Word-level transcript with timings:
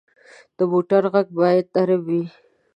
د 0.57 0.59
موټر 0.71 1.03
غږ 1.13 1.27
باید 1.39 1.65
نرم 1.75 2.01
وي. 2.09 2.23